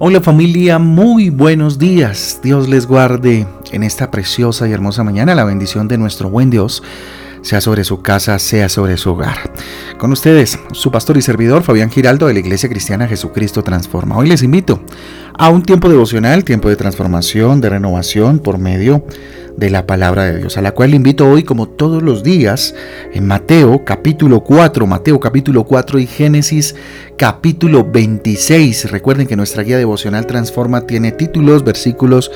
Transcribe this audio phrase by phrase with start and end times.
[0.00, 2.38] Hola familia, muy buenos días.
[2.40, 5.34] Dios les guarde en esta preciosa y hermosa mañana.
[5.34, 6.84] La bendición de nuestro buen Dios
[7.48, 9.50] sea sobre su casa, sea sobre su hogar.
[9.96, 14.18] Con ustedes, su pastor y servidor Fabián Giraldo de la Iglesia Cristiana Jesucristo Transforma.
[14.18, 14.82] Hoy les invito
[15.32, 19.02] a un tiempo devocional, tiempo de transformación, de renovación por medio
[19.56, 22.74] de la palabra de Dios, a la cual invito hoy como todos los días
[23.14, 26.76] en Mateo capítulo 4, Mateo capítulo 4 y Génesis
[27.16, 28.90] capítulo 26.
[28.90, 32.30] Recuerden que nuestra guía devocional Transforma tiene títulos, versículos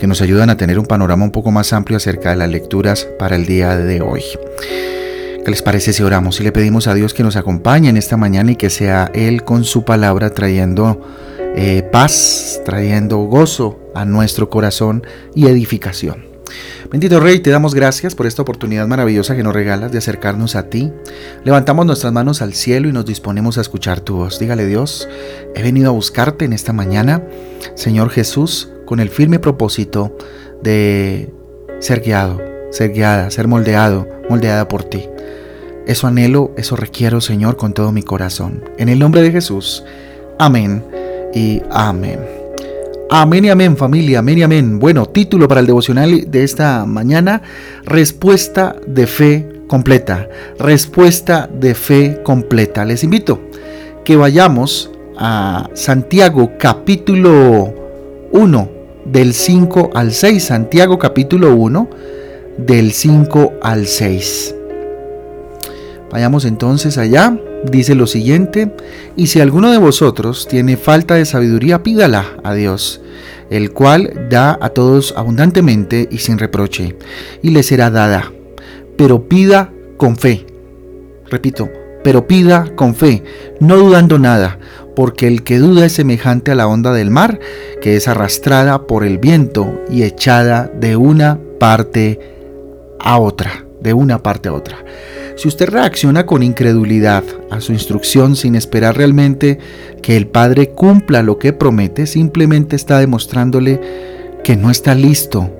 [0.00, 3.06] que nos ayudan a tener un panorama un poco más amplio acerca de las lecturas
[3.18, 4.22] para el día de hoy.
[5.44, 8.16] ¿Qué les parece si oramos y le pedimos a Dios que nos acompañe en esta
[8.16, 11.00] mañana y que sea Él con su palabra trayendo
[11.54, 16.30] eh, paz, trayendo gozo a nuestro corazón y edificación?
[16.90, 20.68] Bendito Rey, te damos gracias por esta oportunidad maravillosa que nos regalas de acercarnos a
[20.68, 20.90] ti.
[21.44, 24.40] Levantamos nuestras manos al cielo y nos disponemos a escuchar tu voz.
[24.40, 25.08] Dígale Dios,
[25.54, 27.22] he venido a buscarte en esta mañana,
[27.76, 30.16] Señor Jesús, con el firme propósito
[30.64, 31.32] de
[31.78, 32.40] ser guiado,
[32.72, 35.04] ser guiada, ser moldeado, moldeada por ti.
[35.86, 38.64] Eso anhelo, eso requiero, Señor, con todo mi corazón.
[38.78, 39.84] En el nombre de Jesús.
[40.40, 40.84] Amén
[41.32, 42.18] y amén.
[43.08, 44.80] Amén y amén familia, amén y amén.
[44.80, 47.42] Bueno, título para el devocional de esta mañana,
[47.84, 52.84] respuesta de fe completa, respuesta de fe completa.
[52.84, 53.40] Les invito
[54.04, 57.72] que vayamos a Santiago capítulo
[58.32, 61.88] 1 del 5 al 6, Santiago capítulo 1
[62.58, 64.54] del 5 al 6.
[66.10, 68.74] Vayamos entonces allá dice lo siguiente,
[69.16, 73.00] y si alguno de vosotros tiene falta de sabiduría, pídala a Dios,
[73.50, 76.96] el cual da a todos abundantemente y sin reproche,
[77.42, 78.32] y le será dada.
[78.96, 80.46] Pero pida con fe.
[81.28, 81.68] Repito,
[82.02, 83.22] pero pida con fe,
[83.60, 84.58] no dudando nada,
[85.00, 87.40] porque el que duda es semejante a la onda del mar,
[87.80, 92.20] que es arrastrada por el viento y echada de una parte
[92.98, 94.84] a otra, de una parte a otra.
[95.36, 99.58] Si usted reacciona con incredulidad a su instrucción sin esperar realmente
[100.02, 103.80] que el Padre cumpla lo que promete, simplemente está demostrándole
[104.44, 105.50] que no está listo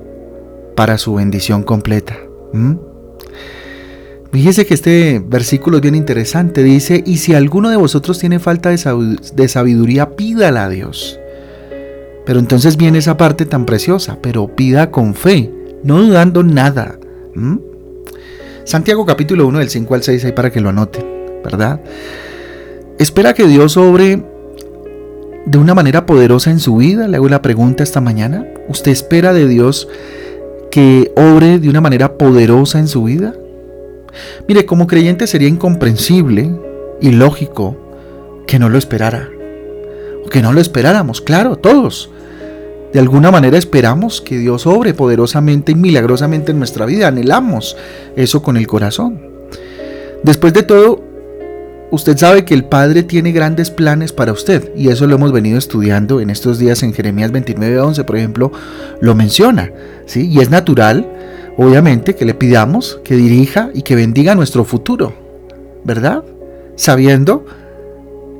[0.77, 2.19] para su bendición completa.
[4.33, 6.63] Fíjese que este versículo es bien interesante.
[6.63, 11.19] Dice, y si alguno de vosotros tiene falta de sabiduría, pídala a Dios.
[12.27, 15.51] Pero entonces viene esa parte tan preciosa, pero pida con fe,
[15.83, 16.99] no dudando nada.
[18.65, 21.05] Santiago capítulo 1 del 5 al 6 ahí para que lo anoten,
[21.43, 21.81] ¿verdad?
[22.99, 24.23] ¿Espera que Dios obre
[25.47, 27.09] de una manera poderosa en su vida?
[27.09, 28.47] Le hago la pregunta esta mañana.
[28.69, 29.89] ¿Usted espera de Dios
[30.71, 33.35] que obre de una manera poderosa en su vida?
[34.49, 36.51] Mire, como creyente sería incomprensible
[37.01, 37.77] y lógico
[38.47, 39.31] que no lo esperara.
[40.25, 42.11] O que no lo esperáramos, claro, todos.
[42.93, 47.09] De alguna manera esperamos que Dios obre poderosamente y milagrosamente en nuestra vida.
[47.09, 47.77] Anhelamos
[48.17, 49.21] eso con el corazón.
[50.25, 51.01] Después de todo,
[51.93, 55.57] usted sabe que el Padre tiene grandes planes para usted y eso lo hemos venido
[55.57, 58.53] estudiando en estos días en Jeremías 29:11, por ejemplo,
[59.01, 59.71] lo menciona,
[60.07, 60.29] ¿sí?
[60.29, 61.09] Y es natural,
[61.67, 65.13] obviamente, que le pidamos que dirija y que bendiga nuestro futuro,
[65.85, 66.25] ¿verdad?
[66.77, 67.45] Sabiendo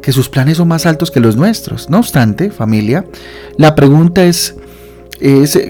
[0.01, 1.91] que sus planes son más altos que los nuestros.
[1.91, 3.05] No obstante, familia,
[3.59, 4.57] la pregunta es,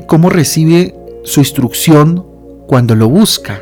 [0.06, 0.94] cómo recibe
[1.24, 2.24] su instrucción
[2.68, 3.60] cuando lo busca.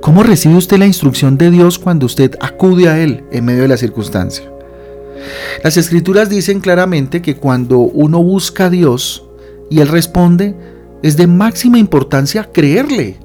[0.00, 3.68] ¿Cómo recibe usted la instrucción de Dios cuando usted acude a Él en medio de
[3.68, 4.50] la circunstancia?
[5.62, 9.26] Las escrituras dicen claramente que cuando uno busca a Dios
[9.68, 10.54] y Él responde,
[11.02, 13.16] es de máxima importancia creerle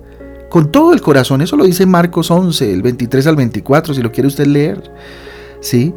[0.50, 1.42] con todo el corazón.
[1.42, 4.92] Eso lo dice Marcos 11, el 23 al 24, si lo quiere usted leer.
[5.60, 5.94] ¿Sí?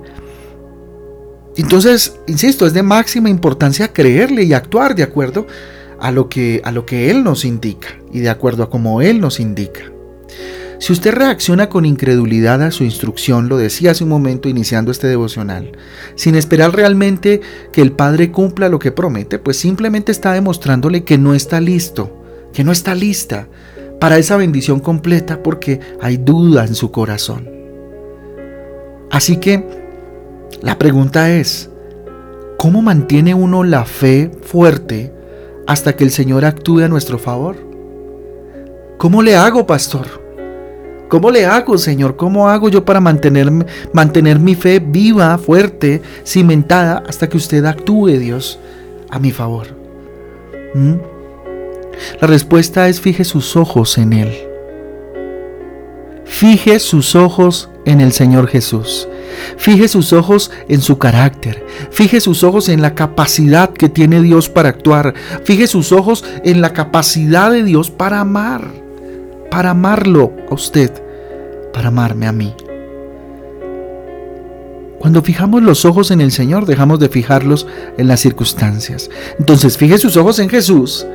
[1.57, 5.47] Entonces, insisto, es de máxima importancia creerle y actuar de acuerdo
[6.01, 9.21] a lo que, a lo que Él nos indica y de acuerdo a cómo Él
[9.21, 9.83] nos indica.
[10.79, 15.09] Si usted reacciona con incredulidad a su instrucción, lo decía hace un momento iniciando este
[15.09, 15.73] devocional,
[16.15, 17.41] sin esperar realmente
[17.73, 22.25] que el Padre cumpla lo que promete, pues simplemente está demostrándole que no está listo,
[22.53, 23.49] que no está lista
[24.01, 27.51] para esa bendición completa porque hay duda en su corazón.
[29.11, 29.67] Así que
[30.63, 31.71] la pregunta es,
[32.57, 35.13] ¿cómo mantiene uno la fe fuerte
[35.67, 37.57] hasta que el Señor actúe a nuestro favor?
[38.97, 40.18] ¿Cómo le hago, pastor?
[41.09, 42.17] ¿Cómo le hago, Señor?
[42.17, 43.51] ¿Cómo hago yo para mantener,
[43.93, 48.59] mantener mi fe viva, fuerte, cimentada, hasta que usted actúe, Dios,
[49.09, 49.69] a mi favor?
[50.75, 50.95] ¿Mm?
[52.21, 54.33] La respuesta es fije sus ojos en Él.
[56.25, 59.09] Fije sus ojos en el Señor Jesús.
[59.57, 61.65] Fije sus ojos en su carácter.
[61.91, 65.15] Fije sus ojos en la capacidad que tiene Dios para actuar.
[65.45, 68.88] Fije sus ojos en la capacidad de Dios para amar.
[69.51, 70.91] Para amarlo a usted.
[71.73, 72.55] Para amarme a mí.
[74.99, 77.67] Cuando fijamos los ojos en el Señor, dejamos de fijarlos
[77.97, 79.09] en las circunstancias.
[79.39, 81.07] Entonces, fije sus ojos en Jesús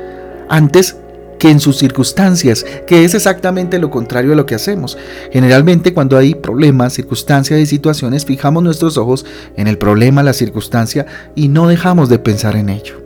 [0.48, 0.96] antes
[1.38, 4.96] que en sus circunstancias, que es exactamente lo contrario a lo que hacemos.
[5.30, 9.26] Generalmente cuando hay problemas, circunstancias y situaciones, fijamos nuestros ojos
[9.56, 11.04] en el problema, la circunstancia
[11.34, 13.03] y no dejamos de pensar en ello.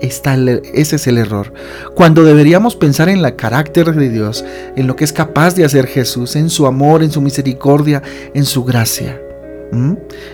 [0.00, 1.52] Ese es el error.
[1.94, 4.44] Cuando deberíamos pensar en el carácter de Dios,
[4.76, 8.02] en lo que es capaz de hacer Jesús, en su amor, en su misericordia,
[8.34, 9.20] en su gracia.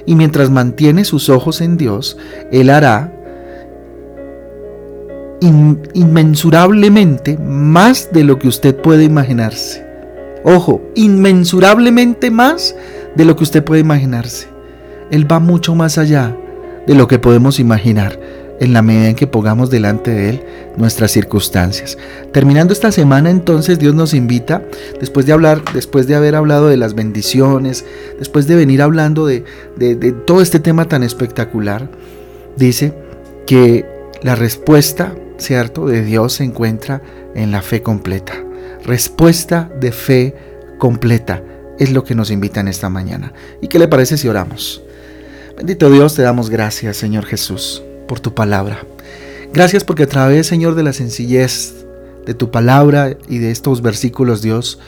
[0.07, 2.17] Y mientras mantiene sus ojos en Dios,
[2.53, 3.13] Él hará
[5.41, 9.85] inmensurablemente más de lo que usted puede imaginarse.
[10.45, 12.77] Ojo, inmensurablemente más
[13.15, 14.49] de lo que usted puede imaginarse.
[15.11, 16.37] Él va mucho más allá
[16.87, 18.19] de lo que podemos imaginar
[18.61, 20.43] en la medida en que pongamos delante de Él
[20.77, 21.99] nuestras circunstancias.
[22.33, 24.63] Terminando esta semana entonces Dios nos invita,
[25.01, 27.85] después de hablar, después de haber hablado de las bendiciones,
[28.19, 29.45] después de venir hablando de,
[29.77, 31.89] de todo este tema tan espectacular,
[32.57, 32.95] dice
[33.47, 33.85] que
[34.23, 37.03] la respuesta ¿cierto?, de Dios se encuentra
[37.35, 38.35] en la fe completa.
[38.85, 40.35] Respuesta de fe
[40.79, 41.43] completa
[41.79, 43.33] es lo que nos invita en esta mañana.
[43.61, 44.83] ¿Y qué le parece si oramos?
[45.57, 48.85] Bendito Dios, te damos gracias, Señor Jesús, por tu palabra.
[49.53, 51.87] Gracias porque a través, Señor, de la sencillez
[52.27, 54.79] de tu palabra y de estos versículos, Dios,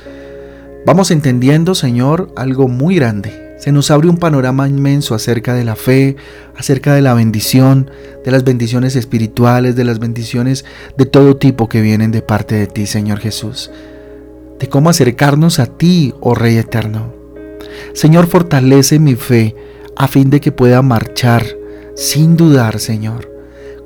[0.87, 5.77] vamos entendiendo, Señor, algo muy grande se nos abre un panorama inmenso acerca de la
[5.77, 6.17] fe,
[6.57, 7.91] acerca de la bendición,
[8.25, 10.65] de las bendiciones espirituales, de las bendiciones
[10.97, 13.71] de todo tipo que vienen de parte de ti, Señor Jesús.
[14.59, 17.15] De cómo acercarnos a ti, oh Rey eterno.
[17.95, 19.57] Señor, fortalece mi fe
[19.97, 21.47] a fin de que pueda marchar
[21.97, 23.33] sin dudar, Señor,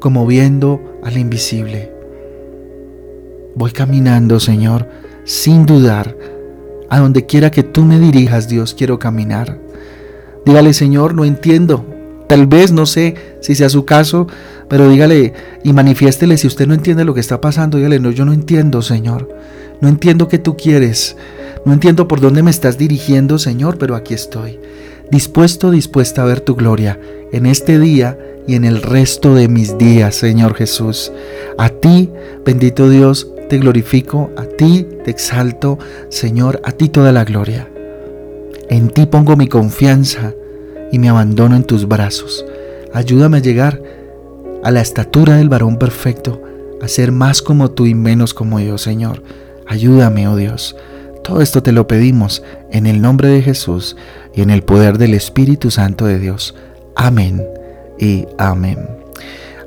[0.00, 1.92] como viendo al invisible.
[3.54, 4.88] Voy caminando, Señor,
[5.24, 6.16] sin dudar
[6.88, 9.58] a donde quiera que tú me dirijas, Dios, quiero caminar.
[10.44, 11.86] Dígale, Señor, no entiendo.
[12.26, 14.26] Tal vez no sé si sea su caso,
[14.68, 15.32] pero dígale
[15.62, 17.78] y manifiéstele si usted no entiende lo que está pasando.
[17.78, 19.28] Dígale, no, yo no entiendo, Señor.
[19.80, 21.16] No entiendo qué tú quieres.
[21.64, 24.58] No entiendo por dónde me estás dirigiendo, Señor, pero aquí estoy.
[25.10, 27.00] Dispuesto, dispuesta a ver tu gloria
[27.32, 28.16] en este día
[28.46, 31.10] y en el resto de mis días, Señor Jesús.
[31.58, 32.10] A ti,
[32.44, 35.80] bendito Dios, te glorifico, a ti te exalto,
[36.10, 37.68] Señor, a ti toda la gloria.
[38.68, 40.32] En ti pongo mi confianza
[40.92, 42.44] y me abandono en tus brazos.
[42.92, 43.82] Ayúdame a llegar
[44.62, 46.40] a la estatura del varón perfecto,
[46.80, 49.24] a ser más como tú y menos como yo, Señor.
[49.66, 50.76] Ayúdame, oh Dios.
[51.24, 53.96] Todo esto te lo pedimos en el nombre de Jesús
[54.34, 56.54] en el poder del Espíritu Santo de Dios.
[56.96, 57.42] Amén
[57.98, 58.78] y amén.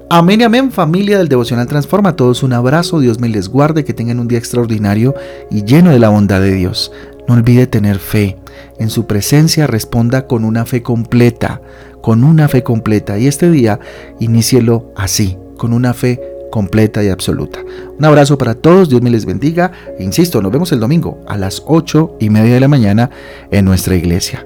[0.09, 2.09] Amén y amén familia del Devocional Transforma.
[2.09, 5.15] A todos un abrazo, Dios me les guarde, que tengan un día extraordinario
[5.49, 6.91] y lleno de la bondad de Dios.
[7.27, 8.37] No olvide tener fe.
[8.77, 11.61] En su presencia responda con una fe completa,
[12.01, 13.17] con una fe completa.
[13.17, 13.79] Y este día
[14.19, 16.21] inícielo así, con una fe
[16.51, 17.59] completa y absoluta.
[17.97, 19.71] Un abrazo para todos, Dios me les bendiga.
[19.97, 23.09] E insisto, nos vemos el domingo a las ocho y media de la mañana
[23.49, 24.45] en nuestra iglesia.